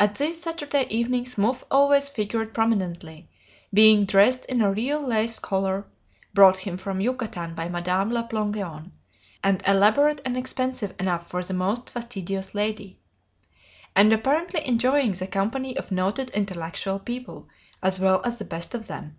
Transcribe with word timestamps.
At 0.00 0.16
these 0.16 0.42
Saturday 0.42 0.84
evenings 0.90 1.38
Muff 1.38 1.62
always 1.70 2.08
figured 2.08 2.52
prominently, 2.52 3.28
being 3.72 4.04
dressed 4.04 4.44
in 4.46 4.60
a 4.60 4.72
real 4.72 5.00
lace 5.00 5.38
collar 5.38 5.86
(brought 6.32 6.56
him 6.56 6.76
from 6.76 7.00
Yucatan 7.00 7.54
by 7.54 7.68
Madame 7.68 8.10
la 8.10 8.24
Plongeon, 8.26 8.90
and 9.44 9.62
elaborate 9.64 10.20
and 10.24 10.36
expensive 10.36 10.92
enough 10.98 11.28
for 11.30 11.40
the 11.44 11.54
most 11.54 11.88
fastidious 11.90 12.52
lady), 12.52 12.98
and 13.94 14.12
apparently 14.12 14.66
enjoying 14.66 15.12
the 15.12 15.28
company 15.28 15.76
of 15.78 15.92
noted 15.92 16.30
intellectual 16.30 16.98
people 16.98 17.48
as 17.80 18.00
well 18.00 18.20
as 18.24 18.38
the 18.40 18.44
best 18.44 18.74
of 18.74 18.88
them. 18.88 19.16